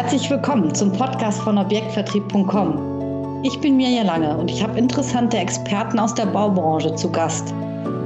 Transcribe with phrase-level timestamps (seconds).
[0.00, 3.42] Herzlich willkommen zum Podcast von Objektvertrieb.com.
[3.44, 7.52] Ich bin Mirja Lange und ich habe interessante Experten aus der Baubranche zu Gast.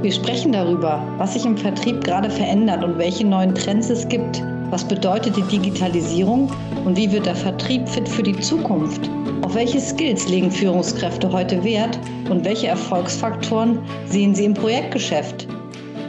[0.01, 4.43] Wir sprechen darüber, was sich im Vertrieb gerade verändert und welche neuen Trends es gibt.
[4.71, 6.51] Was bedeutet die Digitalisierung
[6.83, 9.09] und wie wird der Vertrieb fit für die Zukunft?
[9.43, 11.97] Auf welche Skills legen Führungskräfte heute Wert
[12.29, 15.47] und welche Erfolgsfaktoren sehen sie im Projektgeschäft?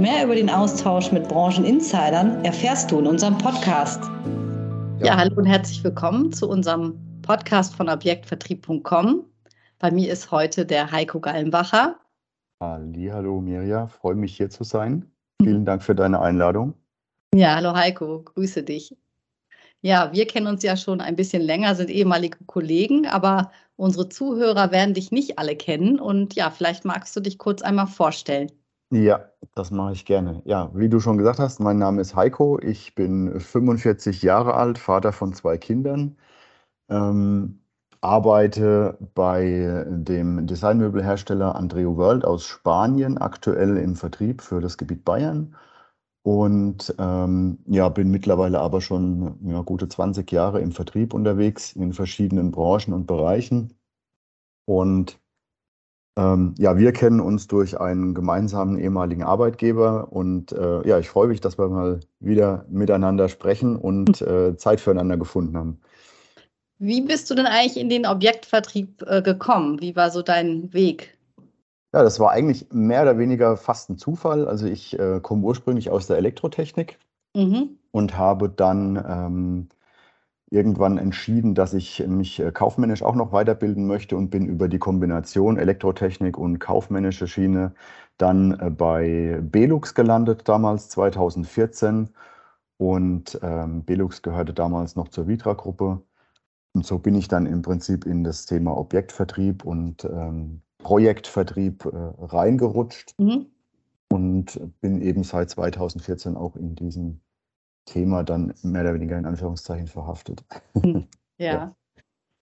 [0.01, 4.01] Mehr über den Austausch mit Brancheninsidern erfährst du in unserem Podcast.
[5.01, 5.07] Ja.
[5.09, 9.27] ja, hallo und herzlich willkommen zu unserem Podcast von Objektvertrieb.com.
[9.79, 11.99] Bei mir ist heute der Heiko Gallenbacher.
[12.63, 15.05] Hallo Mirja, freue mich hier zu sein.
[15.43, 16.73] Vielen Dank für deine Einladung.
[17.35, 18.97] Ja, hallo Heiko, grüße dich.
[19.83, 24.73] Ja, wir kennen uns ja schon ein bisschen länger, sind ehemalige Kollegen, aber unsere Zuhörer
[24.73, 28.51] werden dich nicht alle kennen und ja, vielleicht magst du dich kurz einmal vorstellen.
[28.93, 30.43] Ja, das mache ich gerne.
[30.45, 32.59] Ja, wie du schon gesagt hast, mein Name ist Heiko.
[32.61, 36.17] Ich bin 45 Jahre alt, Vater von zwei Kindern,
[36.91, 37.61] ähm,
[38.03, 45.57] arbeite bei dem Designmöbelhersteller Andreo World aus Spanien, aktuell im Vertrieb für das Gebiet Bayern.
[46.25, 51.93] Und ähm, ja, bin mittlerweile aber schon ja, gute 20 Jahre im Vertrieb unterwegs in
[51.95, 53.75] verschiedenen Branchen und Bereichen.
[54.67, 55.21] Und
[56.17, 61.29] ähm, ja, wir kennen uns durch einen gemeinsamen ehemaligen Arbeitgeber und äh, ja, ich freue
[61.29, 65.81] mich, dass wir mal wieder miteinander sprechen und äh, Zeit füreinander gefunden haben.
[66.79, 69.81] Wie bist du denn eigentlich in den Objektvertrieb äh, gekommen?
[69.81, 71.17] Wie war so dein Weg?
[71.93, 74.47] Ja, das war eigentlich mehr oder weniger fast ein Zufall.
[74.47, 76.99] Also ich äh, komme ursprünglich aus der Elektrotechnik
[77.35, 77.79] mhm.
[77.93, 79.69] und habe dann ähm,
[80.51, 84.79] irgendwann entschieden, dass ich mich äh, kaufmännisch auch noch weiterbilden möchte und bin über die
[84.79, 87.75] Kombination Elektrotechnik und kaufmännische Schiene
[88.17, 92.11] dann äh, bei Belux gelandet, damals 2014.
[92.79, 96.03] Und ähm, Belux gehörte damals noch zur Vitra-Gruppe.
[96.75, 101.91] Und so bin ich dann im Prinzip in das Thema Objektvertrieb und ähm, Projektvertrieb äh,
[102.25, 103.47] reingerutscht mhm.
[104.11, 107.21] und bin eben seit 2014 auch in diesem
[107.87, 110.45] Thema dann mehr oder weniger in Anführungszeichen verhaftet.
[110.75, 111.07] Hm,
[111.39, 111.53] ja.
[111.53, 111.77] ja.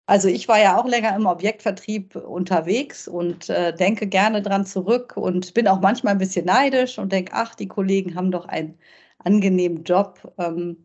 [0.06, 5.16] Also ich war ja auch länger im Objektvertrieb unterwegs und äh, denke gerne dran zurück
[5.16, 8.78] und bin auch manchmal ein bisschen neidisch und denke, ach, die Kollegen haben doch einen
[9.18, 10.84] angenehmen Job, ähm,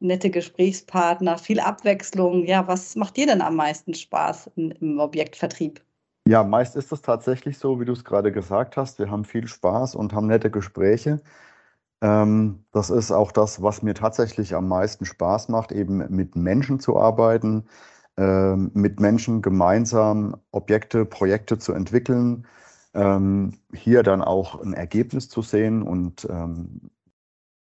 [0.00, 2.46] nette Gesprächspartner, viel Abwechslung.
[2.46, 5.80] Ja, was macht dir denn am meisten Spaß in, im Objektvertrieb?
[6.26, 8.98] Ja, meist ist es tatsächlich so, wie du es gerade gesagt hast.
[8.98, 11.20] Wir haben viel Spaß und haben nette Gespräche.
[12.00, 16.80] Ähm, das ist auch das, was mir tatsächlich am meisten Spaß macht, eben mit Menschen
[16.80, 17.64] zu arbeiten,
[18.16, 22.46] ähm, mit Menschen gemeinsam Objekte, Projekte zu entwickeln,
[22.94, 26.90] ähm, hier dann auch ein Ergebnis zu sehen und ähm,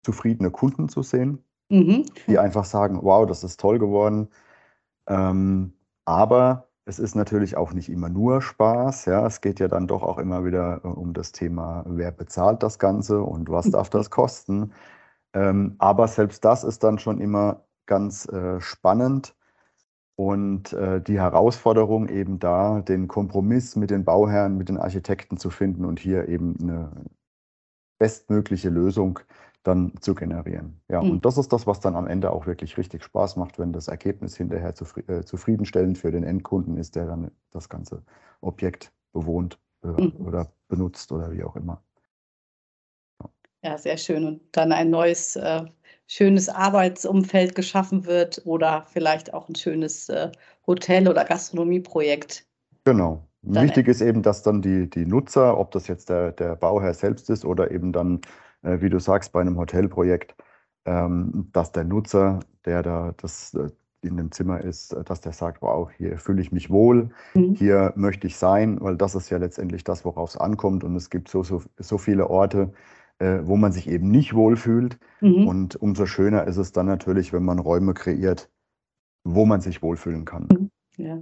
[0.03, 2.05] zufriedene Kunden zu sehen, mhm.
[2.27, 4.29] die einfach sagen, wow, das ist toll geworden.
[5.07, 5.73] Ähm,
[6.05, 9.05] aber es ist natürlich auch nicht immer nur Spaß.
[9.05, 12.63] Ja, es geht ja dann doch auch immer wieder äh, um das Thema, wer bezahlt
[12.63, 14.71] das Ganze und was darf das kosten.
[15.33, 19.35] Ähm, aber selbst das ist dann schon immer ganz äh, spannend
[20.15, 25.49] und äh, die Herausforderung eben da, den Kompromiss mit den Bauherren, mit den Architekten zu
[25.49, 26.91] finden und hier eben eine
[27.99, 29.19] bestmögliche Lösung
[29.67, 30.79] dann zu generieren.
[30.89, 31.11] Ja, mhm.
[31.11, 33.87] und das ist das, was dann am Ende auch wirklich richtig Spaß macht, wenn das
[33.87, 38.03] Ergebnis hinterher zufri äh, zufriedenstellend für den Endkunden ist, der dann das ganze
[38.41, 40.13] Objekt bewohnt äh, mhm.
[40.25, 41.81] oder benutzt oder wie auch immer.
[43.21, 43.29] Ja,
[43.63, 44.25] ja sehr schön.
[44.25, 45.65] Und dann ein neues, äh,
[46.07, 50.31] schönes Arbeitsumfeld geschaffen wird oder vielleicht auch ein schönes äh,
[50.67, 52.45] Hotel- oder Gastronomieprojekt.
[52.83, 53.27] Genau.
[53.47, 57.29] Wichtig ist eben, dass dann die, die Nutzer, ob das jetzt der, der Bauherr selbst
[57.29, 58.21] ist oder eben dann
[58.65, 60.35] äh, wie du sagst, bei einem Hotelprojekt,
[60.85, 63.69] ähm, dass der Nutzer, der da das äh,
[64.01, 67.53] in dem Zimmer ist, äh, dass der sagt, wow, hier fühle ich mich wohl, mhm.
[67.53, 70.83] hier möchte ich sein, weil das ist ja letztendlich das, worauf es ankommt.
[70.83, 72.73] Und es gibt so, so, so viele Orte,
[73.19, 74.99] äh, wo man sich eben nicht wohlfühlt.
[75.21, 75.47] Mhm.
[75.47, 78.49] Und umso schöner ist es dann natürlich, wenn man Räume kreiert,
[79.23, 80.47] wo man sich wohlfühlen kann.
[80.51, 80.71] Mhm.
[80.97, 81.19] Ja.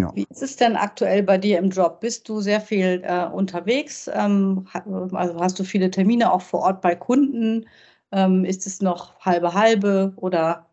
[0.00, 0.12] Ja.
[0.14, 2.00] Wie ist es denn aktuell bei dir im Job?
[2.00, 4.10] Bist du sehr viel äh, unterwegs?
[4.12, 4.66] Ähm,
[5.12, 7.66] also hast du viele Termine auch vor Ort bei Kunden?
[8.12, 10.66] Ähm, ist es noch halbe halbe oder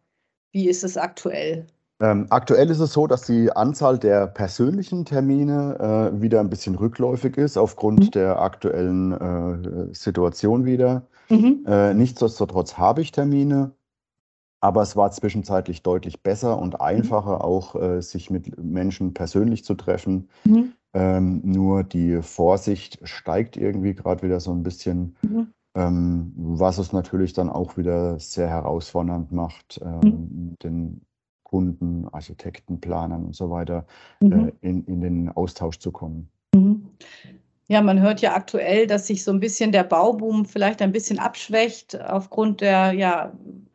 [0.51, 1.67] wie ist es aktuell?
[1.99, 6.75] Ähm, aktuell ist es so, dass die Anzahl der persönlichen Termine äh, wieder ein bisschen
[6.75, 8.11] rückläufig ist aufgrund mhm.
[8.11, 11.07] der aktuellen äh, Situation wieder.
[11.29, 11.65] Mhm.
[11.67, 13.71] Äh, nichtsdestotrotz habe ich Termine.
[14.67, 16.81] Aber es war zwischenzeitlich deutlich besser und mhm.
[16.81, 20.27] einfacher, auch äh, sich mit Menschen persönlich zu treffen.
[20.43, 20.73] Mhm.
[20.93, 25.53] Ähm, nur die Vorsicht steigt irgendwie gerade wieder so ein bisschen, mhm.
[25.73, 30.55] ähm, was es natürlich dann auch wieder sehr herausfordernd macht, ähm, mhm.
[30.61, 31.01] den
[31.43, 33.85] Kunden, Architekten, Planern und so weiter
[34.19, 34.49] mhm.
[34.49, 36.29] äh, in, in den Austausch zu kommen.
[36.53, 36.89] Mhm.
[37.69, 41.19] Ja, man hört ja aktuell, dass sich so ein bisschen der Bauboom vielleicht ein bisschen
[41.19, 43.31] abschwächt aufgrund der, ja,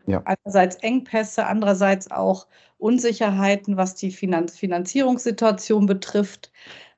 [0.07, 0.23] ja.
[0.25, 2.47] einerseits Engpässe, andererseits auch
[2.79, 6.51] Unsicherheiten, was die Finanz Finanzierungssituation betrifft.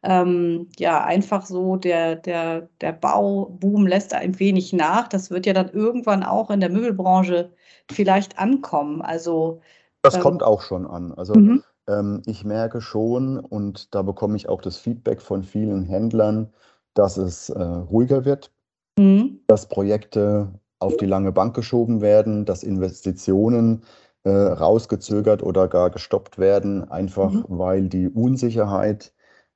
[0.03, 5.09] Ähm, ja, einfach so, der, der, der Bauboom lässt ein wenig nach.
[5.09, 7.51] Das wird ja dann irgendwann auch in der Möbelbranche
[7.91, 9.03] vielleicht ankommen.
[9.03, 9.61] Also
[10.03, 11.13] das ähm, kommt auch schon an.
[11.13, 11.63] Also mhm.
[11.89, 16.53] ähm, ich merke schon und da bekomme ich auch das Feedback von vielen Händlern,
[16.93, 18.51] dass es äh, ruhiger wird,
[18.99, 19.41] mhm.
[19.47, 20.49] dass Projekte
[20.79, 23.83] auf die lange Bank geschoben werden, dass Investitionen
[24.25, 27.45] äh, rausgezögert oder gar gestoppt werden, einfach mhm.
[27.49, 29.13] weil die Unsicherheit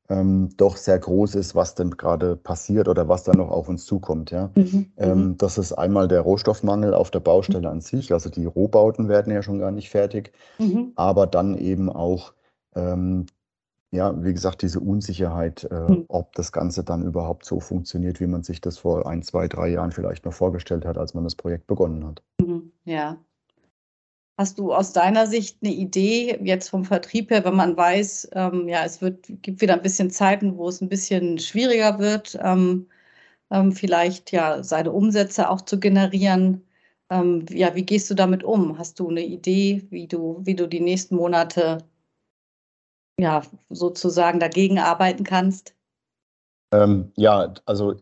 [0.08, 3.84] ähm, doch sehr groß ist, was denn gerade passiert oder was da noch auf uns
[3.84, 4.30] zukommt.
[4.30, 4.50] Ja?
[4.54, 4.92] Mhm.
[4.96, 5.36] Ähm, mhm.
[5.38, 9.42] das ist einmal der Rohstoffmangel auf der Baustelle an sich, also die Rohbauten werden ja
[9.42, 10.92] schon gar nicht fertig, mhm.
[10.96, 12.32] aber dann eben auch,
[12.74, 13.26] ähm,
[13.90, 16.04] ja, wie gesagt, diese Unsicherheit, äh, mhm.
[16.08, 19.68] ob das Ganze dann überhaupt so funktioniert, wie man sich das vor ein, zwei, drei
[19.68, 22.22] Jahren vielleicht noch vorgestellt hat, als man das Projekt begonnen hat.
[22.40, 22.72] Mhm.
[22.84, 23.18] Ja,
[24.38, 28.68] Hast du aus deiner Sicht eine Idee jetzt vom Vertrieb her, wenn man weiß, ähm,
[28.68, 32.86] ja, es wird, gibt wieder ein bisschen Zeiten, wo es ein bisschen schwieriger wird, ähm,
[33.50, 36.62] ähm, vielleicht ja seine Umsätze auch zu generieren?
[37.10, 38.78] Ähm, ja, wie gehst du damit um?
[38.78, 41.78] Hast du eine Idee, wie du, wie du die nächsten Monate
[43.18, 45.74] ja sozusagen dagegen arbeiten kannst?
[46.72, 47.96] Ähm, ja, also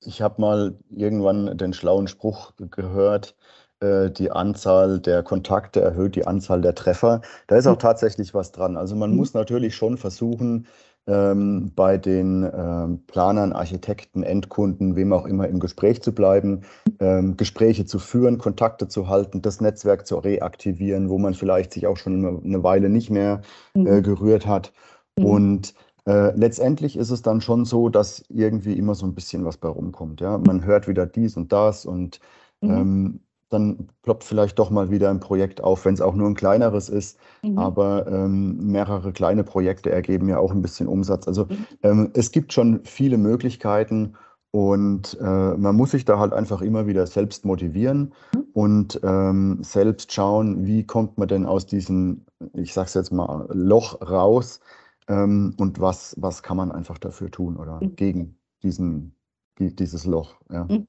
[0.00, 3.36] ich habe mal irgendwann den schlauen Spruch gehört,
[3.80, 7.20] äh, die Anzahl der Kontakte erhöht die Anzahl der Treffer.
[7.46, 7.80] Da ist auch hm.
[7.80, 8.76] tatsächlich was dran.
[8.76, 9.16] Also man mhm.
[9.16, 10.66] muss natürlich schon versuchen,
[11.06, 16.62] ähm, bei den ähm, Planern, Architekten, Endkunden, wem auch immer im Gespräch zu bleiben,
[17.00, 21.86] ähm, Gespräche zu führen, Kontakte zu halten, das Netzwerk zu reaktivieren, wo man vielleicht sich
[21.86, 23.42] auch schon eine, Weile nicht mehr
[23.74, 24.02] äh, mhm.
[24.02, 24.72] gerührt hat.
[25.16, 25.24] Mhm.
[25.24, 25.74] Und
[26.06, 29.68] äh, letztendlich ist es dann schon so, dass irgendwie immer so ein bisschen was bei
[29.68, 30.20] rumkommt.
[30.20, 30.38] Ja?
[30.38, 32.20] Man hört wieder dies und das und
[32.60, 33.20] mhm.
[33.48, 36.88] Dann ploppt vielleicht doch mal wieder ein Projekt auf, wenn es auch nur ein kleineres
[36.88, 37.18] ist.
[37.42, 37.58] Mhm.
[37.58, 41.28] Aber ähm, mehrere kleine Projekte ergeben ja auch ein bisschen Umsatz.
[41.28, 41.66] Also mhm.
[41.82, 44.14] ähm, es gibt schon viele Möglichkeiten
[44.50, 48.44] und äh, man muss sich da halt einfach immer wieder selbst motivieren mhm.
[48.52, 54.00] und ähm, selbst schauen, wie kommt man denn aus diesem, ich sag's jetzt mal, Loch
[54.00, 54.60] raus
[55.08, 57.96] ähm, und was, was kann man einfach dafür tun oder mhm.
[57.96, 59.14] gegen diesen,
[59.58, 60.36] dieses Loch.
[60.50, 60.64] Ja.
[60.64, 60.86] Mhm.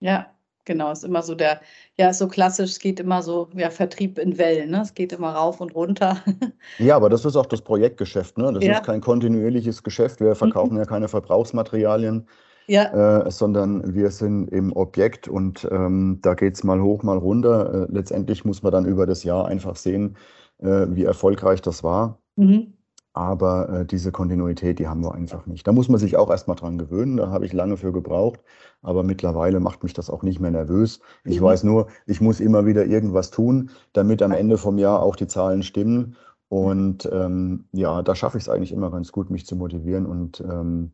[0.00, 0.26] ja,
[0.66, 1.60] Genau, ist immer so der,
[1.98, 4.82] ja, so klassisch, es geht immer so, ja, Vertrieb in Wellen, ne?
[4.82, 6.16] Es geht immer rauf und runter.
[6.78, 8.52] Ja, aber das ist auch das Projektgeschäft, ne?
[8.52, 8.74] Das ja.
[8.74, 10.20] ist kein kontinuierliches Geschäft.
[10.20, 10.80] Wir verkaufen mhm.
[10.80, 12.26] ja keine Verbrauchsmaterialien,
[12.66, 13.24] ja.
[13.24, 17.88] Äh, sondern wir sind im Objekt und ähm, da geht es mal hoch, mal runter.
[17.88, 20.16] Äh, letztendlich muss man dann über das Jahr einfach sehen,
[20.58, 22.20] äh, wie erfolgreich das war.
[22.36, 22.74] Mhm.
[23.12, 25.66] Aber äh, diese Kontinuität, die haben wir einfach nicht.
[25.66, 27.16] Da muss man sich auch erstmal dran gewöhnen.
[27.16, 28.40] Da habe ich lange für gebraucht.
[28.82, 31.00] Aber mittlerweile macht mich das auch nicht mehr nervös.
[31.24, 31.44] Ich mhm.
[31.44, 35.26] weiß nur, ich muss immer wieder irgendwas tun, damit am Ende vom Jahr auch die
[35.26, 36.16] Zahlen stimmen.
[36.48, 40.40] Und ähm, ja, da schaffe ich es eigentlich immer ganz gut, mich zu motivieren und
[40.40, 40.92] ähm,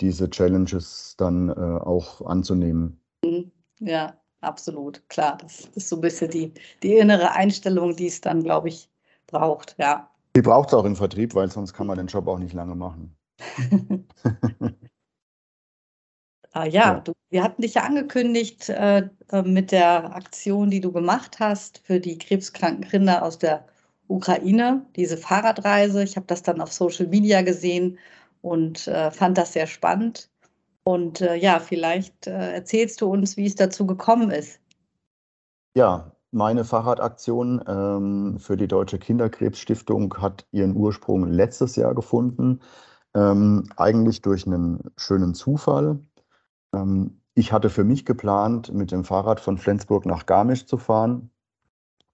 [0.00, 3.00] diese Challenges dann äh, auch anzunehmen.
[3.24, 3.52] Mhm.
[3.78, 5.08] Ja, absolut.
[5.08, 6.52] Klar, das ist so ein bisschen die,
[6.82, 8.90] die innere Einstellung, die es dann, glaube ich,
[9.26, 9.76] braucht.
[9.78, 10.10] Ja.
[10.36, 12.74] Die braucht es auch im Vertrieb, weil sonst kann man den Job auch nicht lange
[12.74, 13.16] machen.
[16.52, 17.00] ah, ja, ja.
[17.00, 21.78] Du, wir hatten dich ja angekündigt äh, äh, mit der Aktion, die du gemacht hast
[21.78, 23.64] für die krebskranken Kinder aus der
[24.08, 26.02] Ukraine, diese Fahrradreise.
[26.02, 27.98] Ich habe das dann auf Social Media gesehen
[28.42, 30.28] und äh, fand das sehr spannend.
[30.84, 34.60] Und äh, ja, vielleicht äh, erzählst du uns, wie es dazu gekommen ist.
[35.74, 42.60] Ja, meine Fahrradaktion ähm, für die Deutsche Kinderkrebsstiftung hat ihren Ursprung letztes Jahr gefunden,
[43.14, 46.00] ähm, eigentlich durch einen schönen Zufall.
[46.74, 51.30] Ähm, ich hatte für mich geplant, mit dem Fahrrad von Flensburg nach Garmisch zu fahren.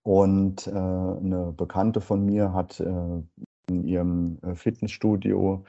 [0.02, 3.22] Und äh, eine Bekannte von mir hat äh,
[3.68, 5.64] in ihrem äh, Fitnessstudio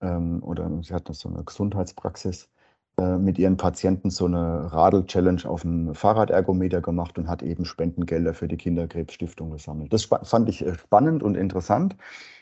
[0.00, 2.48] ähm, oder sie hat so eine Gesundheitspraxis
[2.96, 8.48] mit ihren Patienten so eine Radl-Challenge auf dem Fahrradergometer gemacht und hat eben Spendengelder für
[8.48, 9.92] die Kinderkrebsstiftung gesammelt.
[9.92, 11.96] Das fand ich äh, spannend und interessant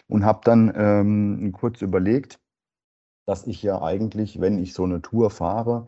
[0.09, 2.41] und habe dann ähm, kurz überlegt,
[3.27, 5.87] dass ich ja eigentlich, wenn ich so eine Tour fahre,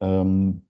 [0.00, 0.62] ähm,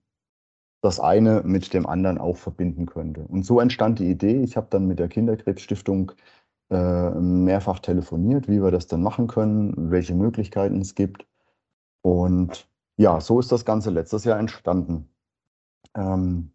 [0.81, 3.25] das eine mit dem anderen auch verbinden könnte.
[3.27, 4.41] Und so entstand die Idee.
[4.41, 6.11] Ich habe dann mit der Kinderkrebsstiftung
[6.69, 11.27] äh, mehrfach telefoniert, wie wir das dann machen können, welche Möglichkeiten es gibt.
[12.01, 15.09] Und ja, so ist das Ganze letztes Jahr entstanden.
[15.95, 16.53] Ähm,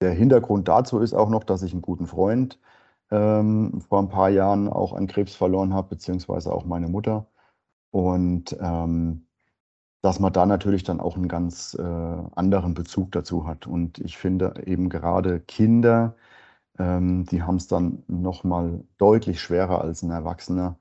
[0.00, 2.60] der Hintergrund dazu ist auch noch, dass ich einen guten Freund
[3.10, 7.26] ähm, vor ein paar Jahren auch an Krebs verloren habe, beziehungsweise auch meine Mutter.
[7.90, 9.26] Und ähm,
[10.02, 13.66] dass man da natürlich dann auch einen ganz äh, anderen Bezug dazu hat.
[13.66, 16.16] Und ich finde eben gerade Kinder,
[16.78, 20.78] ähm, die haben es dann nochmal deutlich schwerer als ein Erwachsener,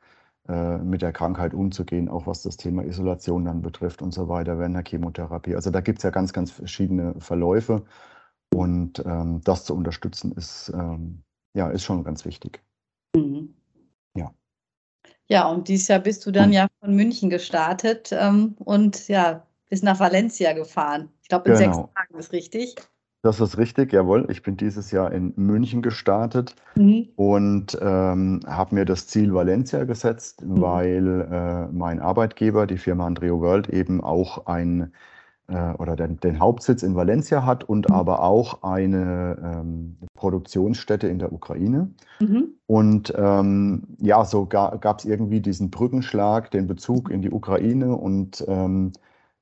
[0.47, 4.75] mit der Krankheit umzugehen, auch was das Thema Isolation dann betrifft und so weiter während
[4.75, 5.55] der Chemotherapie.
[5.55, 7.83] Also da gibt es ja ganz, ganz verschiedene Verläufe
[8.53, 11.23] und ähm, das zu unterstützen ist, ähm,
[11.55, 12.63] ja, ist schon ganz wichtig.
[13.15, 13.55] Mhm.
[14.15, 14.31] Ja.
[15.27, 19.81] Ja, und dieses Jahr bist du dann ja von München gestartet ähm, und ja, bis
[19.81, 21.09] nach Valencia gefahren.
[21.21, 21.73] Ich glaube, in genau.
[21.73, 22.75] sechs Tagen ist richtig.
[23.25, 24.27] Das ist richtig, jawohl.
[24.29, 27.07] Ich bin dieses Jahr in München gestartet mhm.
[27.15, 30.61] und ähm, habe mir das Ziel Valencia gesetzt, mhm.
[30.61, 34.91] weil äh, mein Arbeitgeber, die Firma Andreo World, eben auch ein
[35.47, 37.95] äh, oder den, den, Hauptsitz in Valencia hat und mhm.
[37.95, 41.89] aber auch eine ähm, Produktionsstätte in der Ukraine.
[42.19, 42.49] Mhm.
[42.67, 47.95] Und ähm, ja, so ga, gab es irgendwie diesen Brückenschlag, den Bezug in die Ukraine
[47.95, 48.91] und ähm,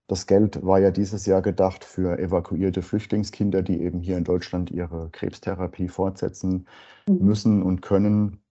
[0.08, 4.70] das Geld war ja dieses Jahr gedacht für evakuierte Flüchtlingskinder, die eben hier in Deutschland
[4.72, 6.68] ihre Krebstherapie fortsetzen
[7.08, 7.26] mhm.
[7.26, 8.42] müssen und können.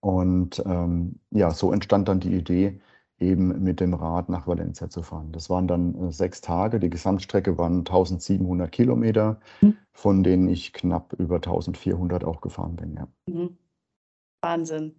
[0.00, 2.80] Und ähm, ja, so entstand dann die Idee,
[3.18, 5.32] eben mit dem Rad nach Valencia zu fahren.
[5.32, 6.78] Das waren dann äh, sechs Tage.
[6.78, 9.76] Die Gesamtstrecke waren 1700 Kilometer, mhm.
[9.92, 12.94] von denen ich knapp über 1400 auch gefahren bin.
[12.94, 13.08] Ja.
[13.26, 13.58] Mhm.
[14.40, 14.94] Wahnsinn.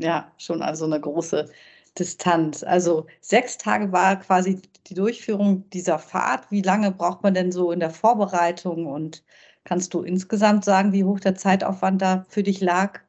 [0.00, 1.48] Ja, schon also eine große
[1.98, 2.62] Distanz.
[2.62, 6.50] Also sechs Tage war quasi die Durchführung dieser Fahrt.
[6.50, 8.86] Wie lange braucht man denn so in der Vorbereitung?
[8.86, 9.24] Und
[9.64, 13.00] kannst du insgesamt sagen, wie hoch der Zeitaufwand da für dich lag?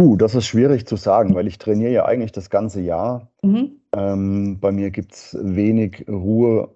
[0.00, 3.30] Uh, das ist schwierig zu sagen, weil ich trainiere ja eigentlich das ganze Jahr.
[3.42, 3.80] Mhm.
[3.96, 6.74] Ähm, bei mir gibt es wenig Ruhe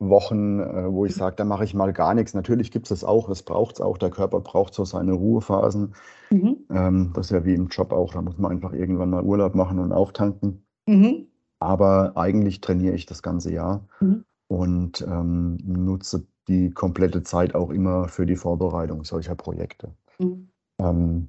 [0.00, 2.32] Wochen, äh, wo ich sage, da mache ich mal gar nichts.
[2.34, 3.98] Natürlich gibt es das auch, das braucht es auch.
[3.98, 5.94] Der Körper braucht so seine Ruhephasen.
[6.30, 6.56] Mhm.
[6.70, 9.54] Ähm, das ist ja wie im Job auch, da muss man einfach irgendwann mal Urlaub
[9.54, 10.64] machen und auftanken.
[10.86, 11.26] Mhm.
[11.58, 14.24] Aber eigentlich trainiere ich das ganze Jahr mhm.
[14.48, 19.94] und ähm, nutze die komplette Zeit auch immer für die Vorbereitung solcher Projekte.
[20.18, 20.48] Mhm.
[20.78, 21.28] Ähm,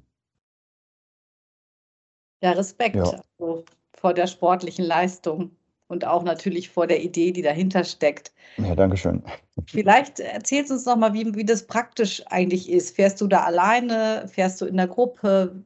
[2.42, 3.20] ja, Respekt ja.
[3.38, 5.50] Also vor der sportlichen Leistung
[5.88, 8.32] und auch natürlich vor der Idee, die dahinter steckt.
[8.56, 9.22] Ja, danke schön.
[9.66, 12.96] Vielleicht erzählst du uns noch mal, wie, wie das praktisch eigentlich ist.
[12.96, 14.26] Fährst du da alleine?
[14.26, 15.62] Fährst du in der Gruppe?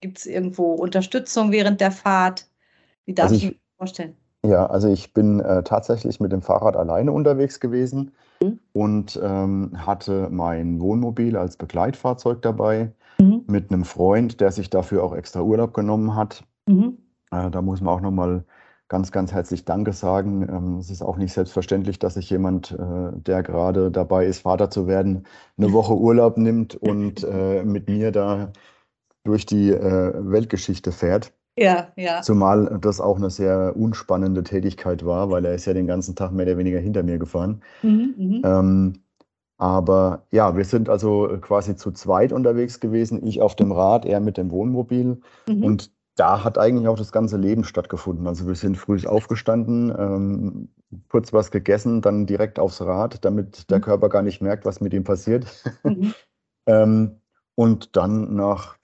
[0.00, 2.46] Gibt es irgendwo Unterstützung während der Fahrt?
[3.04, 4.16] Wie darf also ich, ich mir vorstellen?
[4.46, 8.60] Ja, also ich bin äh, tatsächlich mit dem Fahrrad alleine unterwegs gewesen mhm.
[8.72, 13.44] und ähm, hatte mein Wohnmobil als Begleitfahrzeug dabei mhm.
[13.46, 16.44] mit einem Freund, der sich dafür auch extra Urlaub genommen hat.
[16.66, 16.98] Mhm.
[17.32, 18.44] Äh, da muss man auch noch mal
[18.88, 20.42] ganz, ganz herzlich Danke sagen.
[20.48, 24.70] Ähm, es ist auch nicht selbstverständlich, dass sich jemand, äh, der gerade dabei ist, Vater
[24.70, 25.26] zu werden,
[25.58, 28.52] eine Woche Urlaub nimmt und äh, mit mir da
[29.24, 31.32] durch die äh, Weltgeschichte fährt.
[31.58, 32.20] Ja, ja.
[32.20, 36.30] Zumal das auch eine sehr unspannende Tätigkeit war, weil er ist ja den ganzen Tag
[36.32, 37.62] mehr oder weniger hinter mir gefahren.
[37.82, 38.42] Mhm, mhm.
[38.44, 38.92] ähm,
[39.58, 43.26] aber ja, wir sind also quasi zu zweit unterwegs gewesen.
[43.26, 45.22] Ich auf dem Rad, er mit dem Wohnmobil.
[45.48, 45.64] Mhm.
[45.64, 48.26] Und da hat eigentlich auch das ganze Leben stattgefunden.
[48.26, 50.68] Also wir sind früh aufgestanden, ähm,
[51.08, 53.82] kurz was gegessen, dann direkt aufs Rad, damit der mhm.
[53.82, 55.46] Körper gar nicht merkt, was mit ihm passiert.
[55.84, 56.14] Mhm.
[56.66, 57.20] ähm,
[57.54, 58.76] und dann nach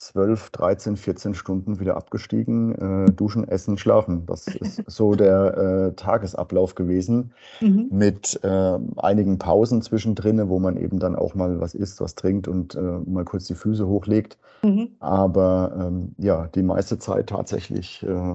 [0.00, 4.24] 12, 13, 14 Stunden wieder abgestiegen, äh, duschen, essen, schlafen.
[4.24, 7.88] Das ist so der äh, Tagesablauf gewesen mhm.
[7.90, 12.48] mit äh, einigen Pausen zwischendrin, wo man eben dann auch mal was isst, was trinkt
[12.48, 14.38] und äh, mal kurz die Füße hochlegt.
[14.62, 14.96] Mhm.
[15.00, 18.34] Aber ähm, ja, die meiste Zeit tatsächlich äh,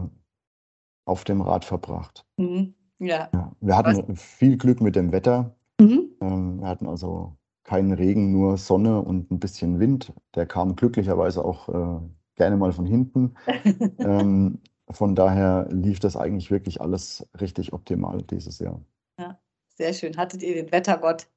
[1.06, 2.26] auf dem Rad verbracht.
[2.38, 2.76] Mhm.
[3.00, 3.30] Ja.
[3.34, 3.52] ja.
[3.60, 4.22] Wir hatten was?
[4.22, 5.56] viel Glück mit dem Wetter.
[5.82, 6.12] Mhm.
[6.22, 10.14] Ähm, wir hatten also kein Regen, nur Sonne und ein bisschen Wind.
[10.36, 12.00] Der kam glücklicherweise auch äh,
[12.36, 13.36] gerne mal von hinten.
[14.00, 18.80] ähm, von daher lief das eigentlich wirklich alles richtig optimal dieses Jahr.
[19.20, 19.40] Ja,
[19.76, 20.16] sehr schön.
[20.16, 21.28] Hattet ihr den Wettergott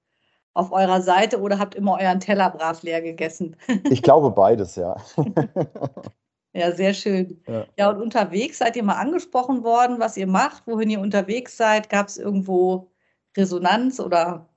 [0.52, 3.56] auf eurer Seite oder habt immer euren Teller brav leer gegessen?
[3.90, 4.96] ich glaube beides, ja.
[6.52, 7.42] ja, sehr schön.
[7.46, 7.66] Ja.
[7.78, 11.88] ja, und unterwegs seid ihr mal angesprochen worden, was ihr macht, wohin ihr unterwegs seid?
[11.88, 12.90] Gab es irgendwo
[13.34, 14.47] Resonanz oder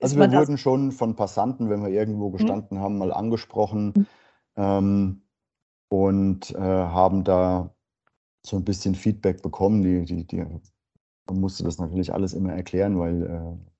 [0.00, 2.32] also wir wurden schon von Passanten, wenn wir irgendwo mhm.
[2.32, 2.82] gestanden mhm.
[2.82, 4.06] haben, mal angesprochen mhm.
[4.56, 5.22] ähm,
[5.88, 7.74] und äh, haben da
[8.44, 9.82] so ein bisschen Feedback bekommen.
[9.82, 10.44] Die, die, die,
[11.28, 13.70] man musste das natürlich alles immer erklären, weil äh,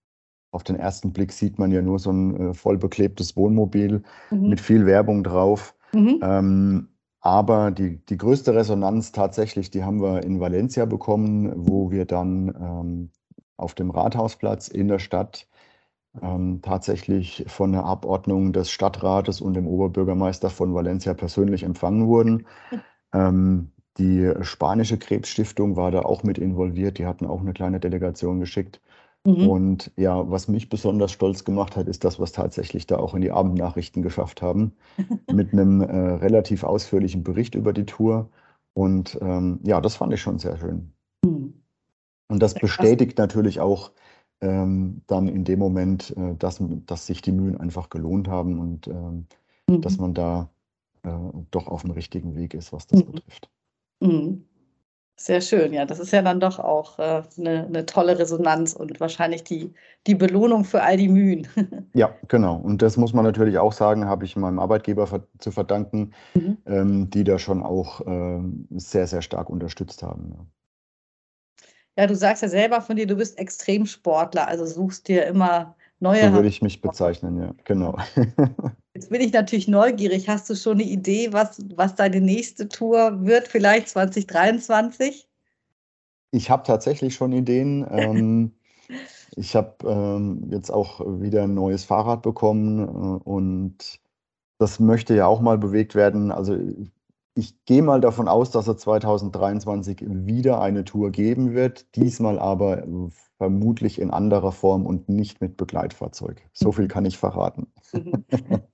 [0.52, 4.48] auf den ersten Blick sieht man ja nur so ein äh, voll beklebtes Wohnmobil mhm.
[4.48, 5.74] mit viel Werbung drauf.
[5.92, 6.20] Mhm.
[6.22, 6.88] Ähm,
[7.20, 12.48] aber die, die größte Resonanz tatsächlich, die haben wir in Valencia bekommen, wo wir dann
[12.48, 13.10] ähm,
[13.56, 15.46] auf dem Rathausplatz in der Stadt
[16.20, 22.46] ähm, tatsächlich von der Abordnung des Stadtrates und dem Oberbürgermeister von Valencia persönlich empfangen wurden.
[23.12, 26.98] Ähm, die spanische Krebsstiftung war da auch mit involviert.
[26.98, 28.80] Die hatten auch eine kleine Delegation geschickt.
[29.24, 29.48] Mhm.
[29.48, 33.20] Und ja, was mich besonders stolz gemacht hat, ist das, was tatsächlich da auch in
[33.20, 34.72] die Abendnachrichten geschafft haben,
[35.32, 38.30] mit einem äh, relativ ausführlichen Bericht über die Tour.
[38.72, 40.92] Und ähm, ja, das fand ich schon sehr schön.
[41.24, 41.54] Mhm.
[42.28, 43.90] Und das bestätigt natürlich auch
[44.40, 48.86] ähm, dann in dem Moment, äh, dass, dass sich die Mühen einfach gelohnt haben und
[48.88, 49.26] ähm,
[49.68, 49.80] mhm.
[49.82, 50.48] dass man da
[51.02, 51.10] äh,
[51.50, 53.12] doch auf dem richtigen Weg ist, was das mhm.
[53.12, 53.50] betrifft.
[54.00, 54.44] Mhm.
[55.16, 55.84] Sehr schön, ja.
[55.84, 59.70] Das ist ja dann doch auch äh, eine, eine, tolle Resonanz und wahrscheinlich die,
[60.06, 61.46] die Belohnung für all die Mühen.
[61.92, 62.56] ja, genau.
[62.56, 66.56] Und das muss man natürlich auch sagen, habe ich meinem Arbeitgeber ver zu verdanken, mhm.
[66.64, 70.50] ähm, die da schon auch ähm, sehr, sehr stark unterstützt haben.
[72.00, 72.06] Ja.
[72.06, 76.28] du sagst ja selber von dir, du bist Extremsportler, also suchst dir immer neue.
[76.28, 77.96] So würde ich mich bezeichnen, ja, genau.
[78.94, 80.28] Jetzt bin ich natürlich neugierig.
[80.28, 85.28] Hast du schon eine Idee, was, was deine nächste Tour wird, vielleicht 2023?
[86.32, 87.86] Ich habe tatsächlich schon Ideen.
[87.90, 88.52] Ähm,
[89.36, 94.00] ich habe ähm, jetzt auch wieder ein neues Fahrrad bekommen äh, und
[94.58, 96.32] das möchte ja auch mal bewegt werden.
[96.32, 96.58] Also
[97.34, 102.84] ich gehe mal davon aus, dass es 2023 wieder eine Tour geben wird, diesmal aber
[103.38, 106.42] vermutlich in anderer Form und nicht mit Begleitfahrzeug.
[106.52, 107.72] So viel kann ich verraten.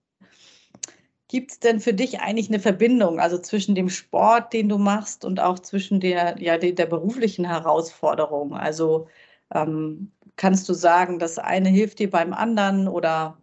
[1.29, 5.25] Gibt es denn für dich eigentlich eine Verbindung, also zwischen dem Sport, den du machst,
[5.25, 8.55] und auch zwischen der, ja, der, der beruflichen Herausforderung?
[8.55, 9.09] Also
[9.53, 13.39] ähm, kannst du sagen, das eine hilft dir beim anderen oder?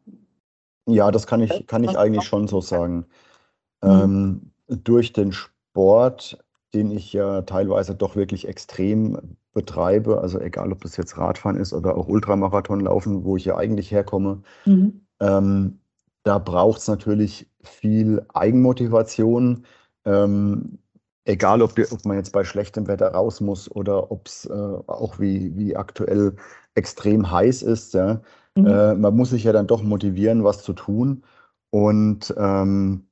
[0.88, 3.06] Ja, das kann ich, kann ich eigentlich schon so sagen.
[3.82, 3.90] Mhm.
[3.90, 6.44] Ähm, durch den Sport,
[6.74, 11.74] den ich ja teilweise doch wirklich extrem betreibe, also egal ob das jetzt Radfahren ist
[11.74, 15.06] oder auch Ultramarathon laufen, wo ich ja eigentlich herkomme, mhm.
[15.20, 15.80] ähm,
[16.24, 19.66] da braucht es natürlich viel Eigenmotivation.
[20.06, 20.80] Ähm,
[21.26, 25.20] egal, ob, ob, man jetzt bei schlechtem Wetter raus muss oder ob es äh, auch
[25.20, 26.36] wie, wie aktuell
[26.76, 27.94] extrem heiß ist.
[27.94, 28.22] Ja.
[28.56, 28.66] Mhm.
[28.66, 31.24] Äh, man muss sich ja dann doch motivieren, was zu tun
[31.70, 33.08] und ähm,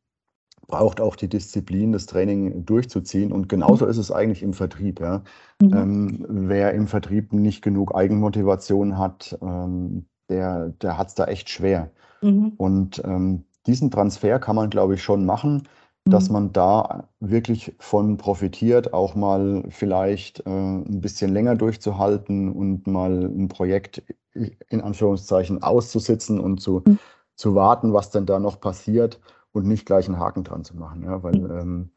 [0.71, 3.31] braucht auch die Disziplin, das Training durchzuziehen.
[3.31, 4.99] Und genauso ist es eigentlich im Vertrieb.
[4.99, 5.21] Ja.
[5.61, 5.73] Mhm.
[5.73, 11.49] Ähm, wer im Vertrieb nicht genug Eigenmotivation hat, ähm, der, der hat es da echt
[11.49, 11.91] schwer.
[12.21, 12.53] Mhm.
[12.57, 15.67] Und ähm, diesen Transfer kann man, glaube ich, schon machen,
[16.05, 16.33] dass mhm.
[16.33, 23.25] man da wirklich von profitiert, auch mal vielleicht äh, ein bisschen länger durchzuhalten und mal
[23.25, 24.01] ein Projekt
[24.33, 26.97] in Anführungszeichen auszusitzen und zu, mhm.
[27.35, 29.19] zu warten, was denn da noch passiert
[29.53, 31.03] und nicht gleich einen Haken dran zu machen.
[31.03, 31.23] Ja?
[31.23, 31.91] Weil ähm,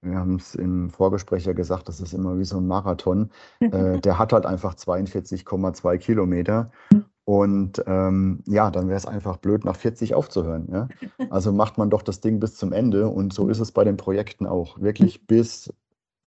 [0.00, 3.30] wir haben es im Vorgespräch ja gesagt, das ist immer wie so ein Marathon.
[3.60, 6.70] Äh, der hat halt einfach 42,2 Kilometer.
[6.92, 7.04] Mhm.
[7.24, 10.68] Und ähm, ja, dann wäre es einfach blöd, nach 40 aufzuhören.
[10.70, 10.88] Ja?
[11.30, 13.08] Also macht man doch das Ding bis zum Ende.
[13.08, 14.80] Und so ist es bei den Projekten auch.
[14.80, 15.72] Wirklich bis,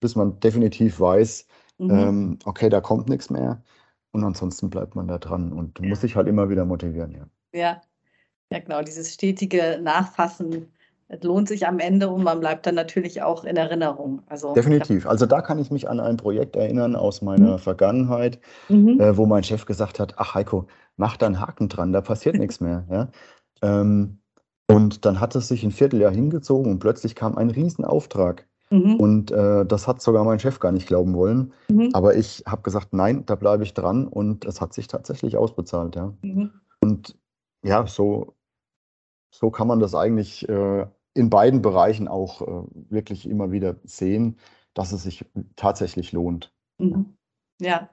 [0.00, 1.46] bis man definitiv weiß,
[1.78, 1.90] mhm.
[1.90, 3.62] ähm, okay, da kommt nichts mehr.
[4.12, 7.12] Und ansonsten bleibt man da dran und muss sich halt immer wieder motivieren.
[7.12, 7.80] Ja, ja.
[8.52, 8.82] Ja genau.
[8.82, 10.72] Dieses stetige Nachfassen
[11.08, 14.22] es lohnt sich am Ende und man bleibt dann natürlich auch in Erinnerung.
[14.26, 15.06] Also, Definitiv.
[15.06, 17.58] Also da kann ich mich an ein Projekt erinnern aus meiner mhm.
[17.58, 19.00] Vergangenheit, mhm.
[19.00, 22.36] Äh, wo mein Chef gesagt hat, ach Heiko, mach da einen Haken dran, da passiert
[22.36, 22.84] nichts mehr.
[22.90, 23.08] Ja?
[23.62, 24.18] Ähm,
[24.68, 28.44] und dann hat es sich ein Vierteljahr hingezogen und plötzlich kam ein Riesenauftrag.
[28.70, 28.96] Mhm.
[28.96, 31.52] Und äh, das hat sogar mein Chef gar nicht glauben wollen.
[31.68, 31.90] Mhm.
[31.92, 35.94] Aber ich habe gesagt, nein, da bleibe ich dran und es hat sich tatsächlich ausbezahlt.
[35.94, 36.14] Ja.
[36.22, 36.50] Mhm.
[36.80, 37.16] Und
[37.62, 38.34] ja, so,
[39.38, 44.38] so kann man das eigentlich äh, in beiden Bereichen auch äh, wirklich immer wieder sehen,
[44.74, 45.24] dass es sich
[45.56, 46.52] tatsächlich lohnt.
[46.78, 47.16] Mhm.
[47.60, 47.88] Ja,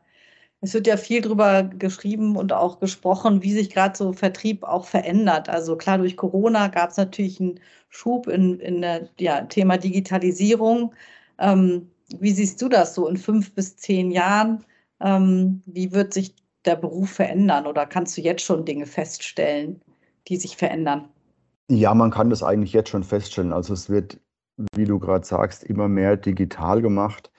[0.61, 4.85] es wird ja viel darüber geschrieben und auch gesprochen, wie sich gerade so Vertrieb auch
[4.85, 5.49] verändert.
[5.49, 10.93] Also klar, durch Corona gab es natürlich einen Schub in, in der ja, Thema Digitalisierung.
[11.39, 14.63] Ähm, wie siehst du das so in fünf bis zehn Jahren?
[15.01, 19.81] Ähm, wie wird sich der Beruf verändern oder kannst du jetzt schon Dinge feststellen,
[20.29, 21.09] die sich verändern?
[21.69, 23.53] Ja, man kann das eigentlich jetzt schon feststellen.
[23.53, 24.19] Also es wird,
[24.75, 27.31] wie du gerade sagst, immer mehr digital gemacht.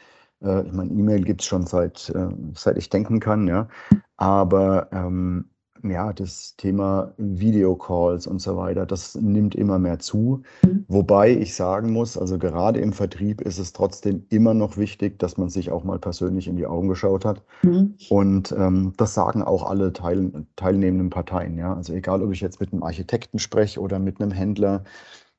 [0.43, 3.69] Äh, ich meine, E-Mail gibt es schon seit, äh, seit ich denken kann, ja.
[4.17, 5.51] Aber ähm,
[5.91, 10.43] ja, das Thema Videocalls und so weiter, das nimmt immer mehr zu.
[10.63, 10.85] Mhm.
[10.89, 15.37] Wobei ich sagen muss, also gerade im Vertrieb ist es trotzdem immer noch wichtig, dass
[15.37, 17.43] man sich auch mal persönlich in die Augen geschaut hat.
[17.63, 17.95] Mhm.
[18.09, 21.59] Und ähm, das sagen auch alle teil teilnehmenden Parteien.
[21.59, 21.75] Ja?
[21.75, 24.85] Also egal, ob ich jetzt mit einem Architekten spreche oder mit einem Händler,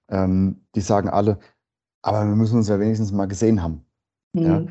[0.10, 1.40] ähm, die sagen alle,
[2.02, 3.86] aber wir müssen uns ja wenigstens mal gesehen haben.
[4.34, 4.44] Mhm.
[4.44, 4.64] Ja?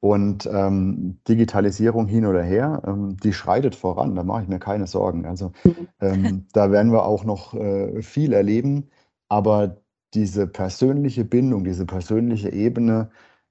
[0.00, 4.86] Und ähm, Digitalisierung hin oder her, ähm, die schreitet voran, da mache ich mir keine
[4.86, 5.26] Sorgen.
[5.26, 5.88] Also mhm.
[6.00, 8.88] ähm, da werden wir auch noch äh, viel erleben,
[9.28, 9.76] aber
[10.14, 13.10] diese persönliche Bindung, diese persönliche Ebene,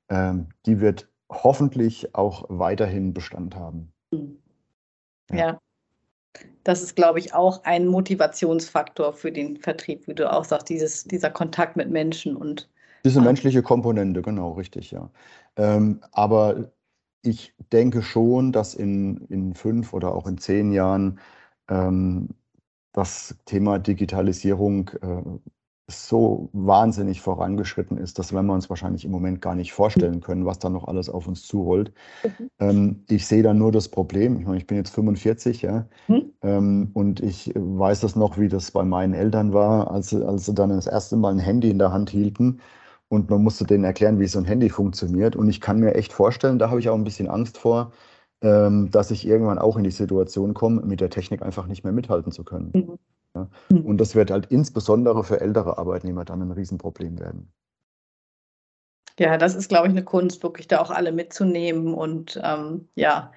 [0.09, 3.93] ähm, die wird hoffentlich auch weiterhin Bestand haben.
[4.11, 4.39] Mhm.
[5.31, 5.37] Ja.
[5.37, 5.59] ja.
[6.63, 11.03] Das ist, glaube ich, auch ein Motivationsfaktor für den Vertrieb, wie du auch sagst, dieses,
[11.03, 12.69] dieser Kontakt mit Menschen und
[13.03, 15.09] diese menschliche Komponente, genau, richtig, ja.
[15.55, 16.71] Ähm, aber
[17.21, 21.19] ich denke schon, dass in, in fünf oder auch in zehn Jahren
[21.69, 22.29] ähm,
[22.93, 25.21] das Thema Digitalisierung äh,
[25.89, 30.59] so wahnsinnig vorangeschritten ist, dass wir uns wahrscheinlich im Moment gar nicht vorstellen können, was
[30.59, 31.91] da noch alles auf uns zurollt.
[32.23, 32.49] Mhm.
[32.59, 34.39] Ähm, ich sehe da nur das Problem.
[34.39, 36.33] Ich, meine, ich bin jetzt 45, ja, mhm.
[36.41, 40.53] ähm, und ich weiß das noch, wie das bei meinen Eltern war, als, als sie
[40.53, 42.59] dann das erste Mal ein Handy in der Hand hielten
[43.09, 45.35] und man musste denen erklären, wie so ein Handy funktioniert.
[45.35, 47.91] Und ich kann mir echt vorstellen, da habe ich auch ein bisschen Angst vor,
[48.41, 51.91] ähm, dass ich irgendwann auch in die Situation komme, mit der Technik einfach nicht mehr
[51.91, 52.71] mithalten zu können.
[52.73, 52.99] Mhm.
[53.35, 53.47] Ja?
[53.69, 53.85] Mhm.
[53.85, 57.51] Und das wird halt insbesondere für ältere Arbeitnehmer dann ein Riesenproblem werden.
[59.17, 63.33] Ja, das ist, glaube ich, eine Kunst, wirklich da auch alle mitzunehmen und ähm, ja,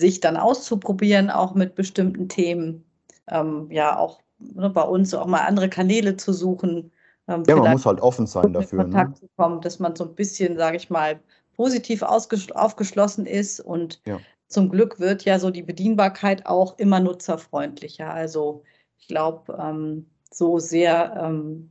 [0.00, 2.84] sich dann auszuprobieren, auch mit bestimmten Themen.
[3.28, 6.90] Ähm, ja, auch ne, bei uns auch mal andere Kanäle zu suchen,
[7.32, 8.78] ähm, ja, man muss halt offen sein dafür.
[8.78, 8.84] Ne?
[8.84, 9.28] Kontakt ne?
[9.36, 11.20] kommen, dass man so ein bisschen, sage ich mal,
[11.56, 14.18] positiv aufgeschlossen ist und ja.
[14.48, 18.12] zum Glück wird ja so die Bedienbarkeit auch immer nutzerfreundlicher.
[18.12, 18.62] Also
[18.98, 21.70] ich glaube, ähm, so sehr, ähm,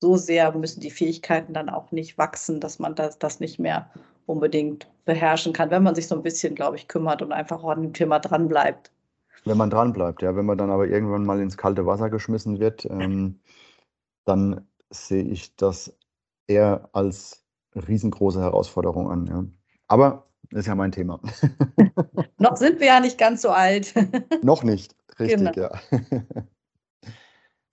[0.00, 3.90] so sehr müssen die Fähigkeiten dann auch nicht wachsen, dass man das, das nicht mehr
[4.26, 7.82] unbedingt beherrschen kann, wenn man sich so ein bisschen, glaube ich, kümmert und einfach an
[7.82, 8.90] dem Thema dranbleibt.
[9.44, 10.34] Wenn man dranbleibt, ja.
[10.36, 13.40] Wenn man dann aber irgendwann mal ins kalte Wasser geschmissen wird, ähm,
[14.24, 15.96] dann sehe ich das
[16.46, 17.44] eher als
[17.74, 19.26] riesengroße Herausforderung an.
[19.26, 19.44] Ja.
[19.88, 21.20] Aber das ist ja mein Thema.
[22.38, 23.94] Noch sind wir ja nicht ganz so alt.
[24.42, 25.52] Noch nicht, richtig, genau.
[25.56, 25.70] ja.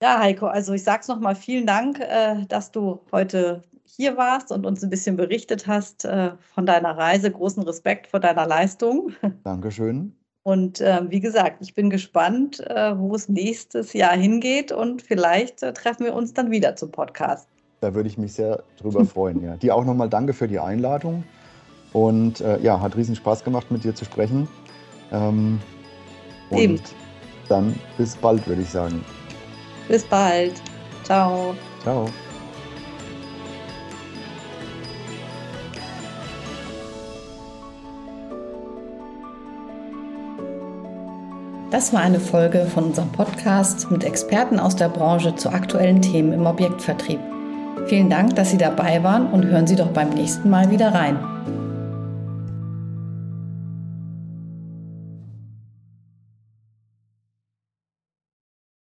[0.02, 4.50] Ja, Heiko, also ich sage es nochmal, vielen Dank, äh, dass du heute hier warst
[4.50, 7.30] und uns ein bisschen berichtet hast äh, von deiner Reise.
[7.30, 9.12] Großen Respekt vor deiner Leistung.
[9.44, 10.16] Dankeschön.
[10.44, 15.62] Und äh, wie gesagt, ich bin gespannt, äh, wo es nächstes Jahr hingeht und vielleicht
[15.62, 17.48] äh, treffen wir uns dann wieder zum Podcast.
[17.80, 19.42] Da würde ich mich sehr drüber freuen.
[19.42, 19.56] Ja.
[19.56, 21.22] Dir auch nochmal danke für die Einladung
[21.92, 24.48] und äh, ja, hat riesen Spaß gemacht, mit dir zu sprechen.
[25.12, 25.60] Ähm,
[26.50, 26.80] und Eben.
[27.48, 29.04] dann bis bald, würde ich sagen.
[29.88, 30.54] Bis bald.
[31.04, 31.54] Ciao.
[31.82, 32.06] Ciao.
[41.72, 46.34] Das war eine Folge von unserem Podcast mit Experten aus der Branche zu aktuellen Themen
[46.34, 47.18] im Objektvertrieb.
[47.86, 51.16] Vielen Dank, dass Sie dabei waren und hören Sie doch beim nächsten Mal wieder rein.